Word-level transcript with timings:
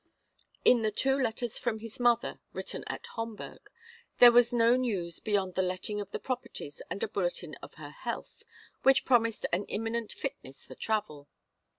In 0.65 0.81
the 0.81 0.89
two 0.89 1.15
letters 1.15 1.59
from 1.59 1.77
his 1.77 1.99
mother, 1.99 2.39
written 2.53 2.83
at 2.87 3.05
Homburg, 3.05 3.69
there 4.17 4.31
was 4.31 4.51
no 4.51 4.75
news 4.75 5.19
beyond 5.19 5.53
the 5.53 5.61
letting 5.61 6.01
of 6.01 6.09
the 6.09 6.17
properties 6.17 6.81
and 6.89 7.03
a 7.03 7.07
bulletin 7.07 7.53
of 7.61 7.75
her 7.75 7.91
health, 7.91 8.41
which 8.81 9.05
promised 9.05 9.45
an 9.53 9.63
imminent 9.65 10.11
fitness 10.11 10.65
for 10.65 10.73
travel. 10.73 11.27